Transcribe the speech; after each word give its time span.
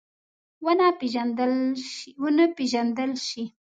ونه 0.65 2.47
پېژندل 2.57 3.07
شي. 3.27 3.43